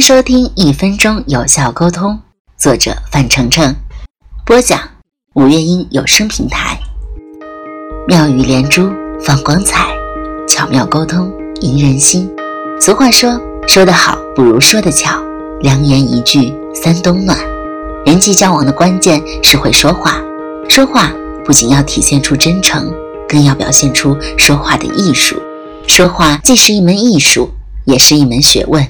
[0.00, 2.18] 收听一分钟有效沟通，
[2.56, 3.74] 作者范丞丞，
[4.46, 4.80] 播讲
[5.34, 6.78] 五月音有声平台。
[8.06, 8.90] 妙语连珠，
[9.20, 9.88] 放光彩，
[10.46, 12.30] 巧妙沟通，赢人心。
[12.80, 15.20] 俗话说，说得好不如说得巧，
[15.60, 17.36] 良言一句三冬暖。
[18.06, 20.22] 人际交往的关键是会说话，
[20.68, 21.12] 说话
[21.44, 22.92] 不仅要体现出真诚，
[23.28, 25.36] 更要表现出说话的艺术。
[25.86, 27.50] 说话既是一门艺术，
[27.84, 28.86] 也是一门学问。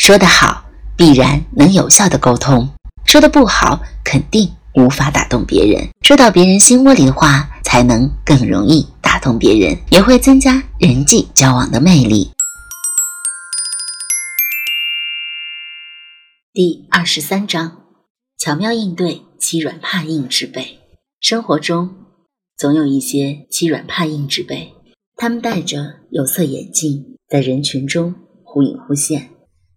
[0.00, 0.64] 说得好，
[0.96, 2.66] 必然能有效的沟通；
[3.04, 5.90] 说的不好，肯定无法打动别人。
[6.00, 12.30] 说到别人心窝里的话，才能更容易打动别人，也会增加人际交往的魅力。
[16.54, 17.82] 第二十三章：
[18.38, 20.78] 巧妙应对欺软怕硬之辈。
[21.20, 21.90] 生活中
[22.56, 24.72] 总有一些欺软怕硬之辈，
[25.16, 29.28] 他们戴着有色眼镜，在人群中忽隐忽现。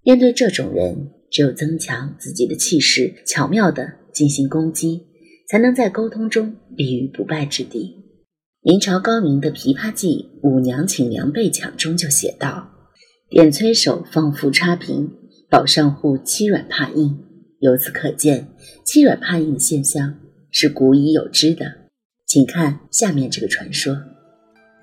[0.03, 5.07] 面对这种人，只有增强自己的气势，巧妙地进行攻击，
[5.47, 8.03] 才能在沟通中立于不败之地。
[8.61, 12.69] 明朝高明的《琵琶记·五娘请娘被抢》中就写道
[13.29, 15.09] ：“点催手放腹插瓶，
[15.49, 17.19] 保上户欺软怕硬。”
[17.59, 18.49] 由此可见，
[18.85, 20.19] 欺软怕硬的现象
[20.51, 21.65] 是古已有之的。
[22.25, 23.97] 请看下面这个传说。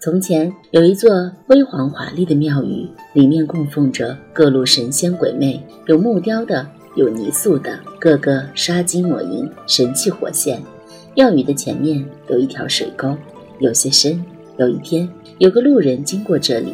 [0.03, 10.63] 从前有一座辉煌华丽的庙宇，里面供奉着各路神仙鬼魅，有木雕的，有泥塑的，个个刷金抹银，神气活现。
[11.15, 13.15] 庙宇的前面有一条水沟，
[13.59, 14.25] 有些深。
[14.57, 16.73] 有一天，有个路人经过这里，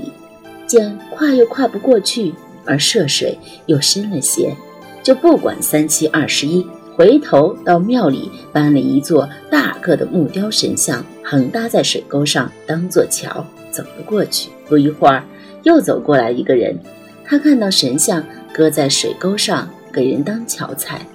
[0.64, 2.32] 见跨又跨不过去，
[2.64, 4.54] 而涉水又深了些，
[5.02, 6.64] 就不管三七二十一。
[6.96, 14.48] 回头到庙里搬了一座大个的木雕神像，横搭在水沟上，当做桥走了过去。
[14.66, 15.22] 不一会儿，
[15.62, 16.78] 又走过来一个人，
[17.22, 18.24] 他看到神像
[18.54, 21.06] 搁在水沟上，给人当桥踩，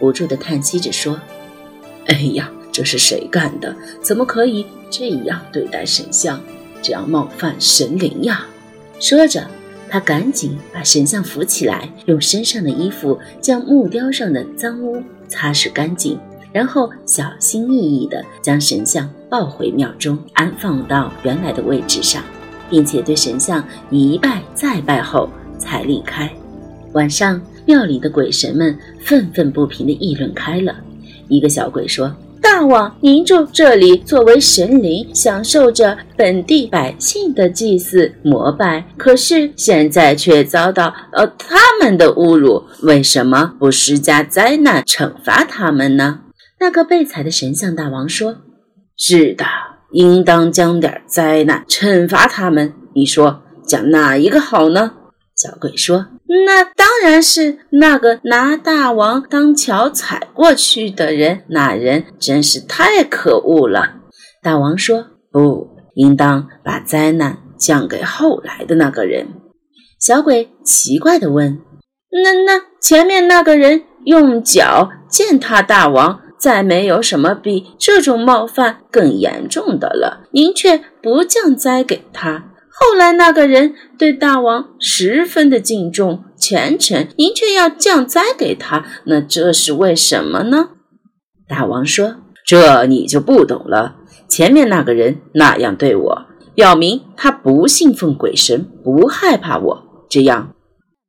[0.00, 1.20] 不住地叹息着说
[2.06, 3.76] ：“哎呀，这是谁干的？
[4.02, 6.40] 怎么可以这样对待神像？
[6.82, 8.44] 这样冒犯神灵呀！”
[8.98, 9.46] 说着。
[9.90, 16.18] 他赶紧把神像扶起来，用身上的衣服将木雕上的脏污擦拭干净，
[16.52, 22.22] 然后小心翼翼地将神像抱回庙中，安放到原来的位置上，
[22.70, 25.28] 并且对神像一拜再拜后
[25.58, 26.30] 才离开。
[26.94, 30.74] 晚上，庙里的鬼神们愤愤不平地议论开了。
[31.28, 32.12] 一个小鬼说。
[32.40, 46.20] 大王，您住这里作为神灵，享受着本地百姓的祭祀膜拜，可是现在却遭到呃他们的侮辱，为什么不施加灾难惩罚他们呢？
[46.60, 48.38] 那个被踩的神像大王说
[48.98, 49.44] ：“是的，
[49.92, 52.74] 应当将点灾难惩罚他们。
[52.94, 54.92] 你说讲哪一个好呢？”
[55.36, 56.06] 小鬼说
[56.46, 63.94] ：“那当然是那个拿大王当桥踩过去的人，那人真是太可恶了。”
[64.42, 69.28] 大王说：“不应当把灾难降给后来的那个人。”
[69.98, 71.60] 小鬼奇怪地问
[72.22, 82.47] ：“那那前面那个人用脚践踏大王，再没有什么比这种冒犯更严重的了，您却不降灾给他？”
[82.80, 90.70] 后来那个人对大王十分的敬重虔诚，您却要降灾给他，那这是为什么呢？
[91.48, 92.16] 大王说
[92.46, 93.96] ：“这你就不懂了。
[94.28, 100.54] 前面那个人那样对我，表明他不信奉鬼神，不害怕我，这样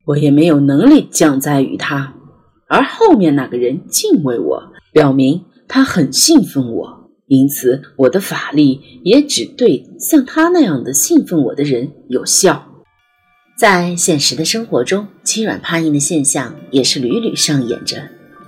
[0.05, 2.13] 我也没有能力降灾于他；
[2.67, 6.98] 而后面那个人敬畏我，表明他很信奉我。”
[7.29, 12.65] 因此，我的法力也只对像他那样的信奉我的人有效。
[13.55, 18.01] 在现实的生活中，欺软怕硬的现象也是屡屡上演着。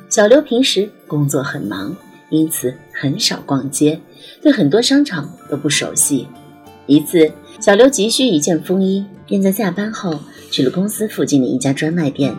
[0.10, 1.96] 小刘平时工作很忙，
[2.32, 4.00] 因此很少逛街，
[4.42, 6.28] 对很多商场都不熟悉。
[6.88, 10.20] 一次，小刘急需一件风衣，便在下班后
[10.50, 12.36] 去了公司附近的一家专卖店。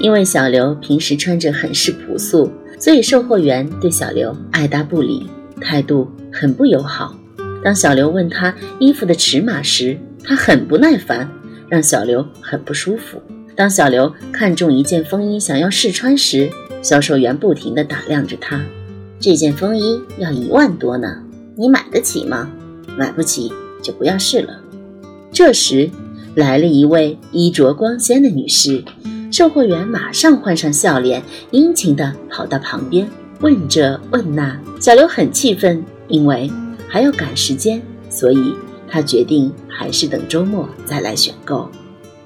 [0.00, 5.26] 因为小刘平时穿着很是朴素，所以售货员对小刘爱答不理。
[5.60, 7.16] 态度很不友好。
[7.64, 11.28] 当小刘问他衣服的尺码时，他很不耐烦，
[11.68, 13.20] 让小刘很不舒服。
[13.54, 16.50] 当小刘看中一件风衣想要试穿时，
[16.82, 18.64] 销售员不停地打量着他。
[19.18, 21.22] 这件风衣要一万多呢，
[21.56, 22.50] 你买得起吗？
[22.96, 23.50] 买不起
[23.82, 24.60] 就不要试了。
[25.32, 25.90] 这时
[26.34, 28.84] 来了一位衣着光鲜的女士，
[29.32, 33.08] 售货员马上换上笑脸，殷勤地跑到旁边。
[33.40, 36.50] 问这问那，小刘很气愤，因为
[36.88, 38.54] 还要赶时间，所以
[38.88, 41.70] 他决定还是等周末再来选购。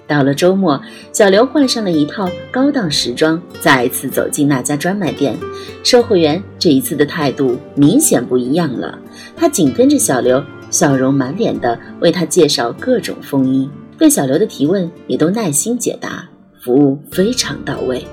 [0.07, 0.81] 到了周末，
[1.12, 5.37] 小刘换上了一套高档时装，再次走进那家专卖店。
[5.83, 8.99] 售货员这一次的态度明显不一样了，
[9.37, 13.69] 他紧跟着小刘，笑容满脸的为他介绍各种风衣，
[13.99, 16.29] 对小刘的提问也都耐心解答，
[16.63, 18.05] 服务非常到位。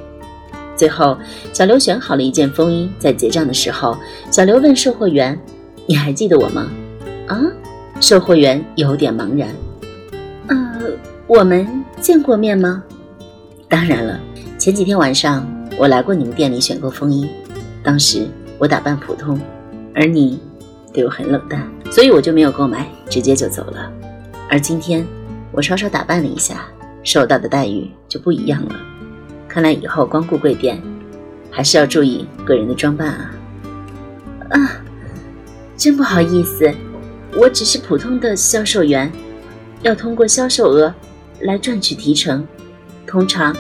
[0.78, 1.18] 最后，
[1.52, 3.98] 小刘选好了一件风衣，在结账的时候，
[4.30, 5.38] 小刘问售货员
[5.88, 6.70] ：“你还记得我吗？”
[7.28, 7.42] 啊，
[8.00, 9.50] 售货员有点茫然。
[10.48, 10.92] 呃，
[11.26, 11.68] 我们
[12.00, 12.84] 见过面吗？
[13.68, 14.20] 当然了，
[14.58, 15.46] 前几天晚上
[15.78, 17.28] 我来过你们店里选购风衣，
[17.84, 18.28] 当时
[18.58, 19.38] 我打扮普通，
[19.94, 20.40] 而你
[20.94, 23.92] 对我很冷淡，所以我就没有购买，直接就走了。
[24.50, 25.06] 而今天
[25.52, 26.66] 我稍稍打扮了一下，
[27.04, 28.76] 受到的待遇就不一样了。
[29.57, 30.80] 看来以后光顾贵店，
[31.50, 33.31] 还是要注意个人的装扮啊！
[34.51, 34.71] 啊，
[35.75, 36.71] 真不好意思，
[37.33, 39.12] 我只是普通的销售员，
[39.81, 40.94] 要通过销售额
[41.42, 42.48] 来赚取提成。
[43.07, 43.51] 通常，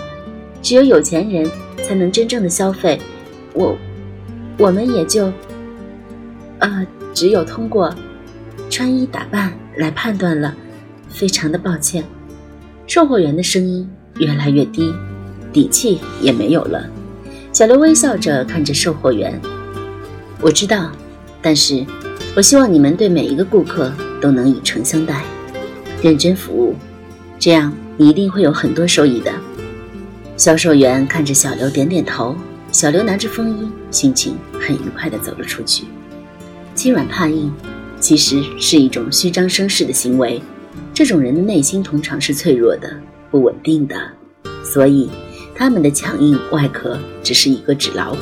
[0.61, 1.49] 只有有钱人
[1.81, 3.01] 才能真正的消费，
[3.55, 3.75] 我，
[4.59, 5.33] 我们也就，
[6.59, 7.91] 呃，只有通过
[8.69, 10.53] 穿衣打扮来判断了。
[11.09, 12.03] 非常的抱歉，
[12.85, 13.89] 售货员的声音
[14.19, 14.93] 越来越低。
[15.57, 16.87] 底气也没有了。
[17.51, 19.41] 小刘微笑着看着售货员
[20.39, 20.91] ：“我知道，
[21.41, 21.83] 但是
[22.35, 25.23] 我希望你们对每一个顾客都能以诚相待，
[25.99, 26.75] 认真服务，
[27.39, 29.33] 这样你一定会有很多收益的。”
[30.37, 32.35] 销售员看着小刘点点头。
[32.71, 35.85] 小刘拿着风衣，心情很愉快地走了出去。
[36.75, 37.51] 欺软怕硬
[37.99, 40.39] 其实是一种虚张声势的行为，
[40.93, 42.95] 这种人的内心通常是脆弱的、
[43.31, 43.95] 不稳定的，
[44.63, 45.09] 所以。
[45.57, 48.19] 他们的强硬外壳只是一个纸老虎，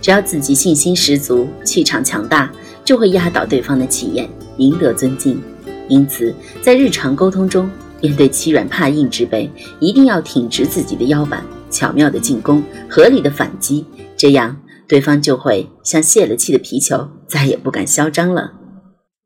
[0.00, 2.50] 只要自己信心十足、气场强大，
[2.84, 5.42] 就会压倒对方的气焰，赢得尊敬。
[5.88, 7.68] 因此，在日常沟通中，
[8.00, 9.50] 面对欺软怕硬之辈，
[9.80, 13.84] 一定要挺直自己的腰板，巧妙的进攻，合理的反击，
[14.16, 14.56] 这样
[14.86, 18.52] 对方就会像泄了气的皮球，再也不敢嚣张了。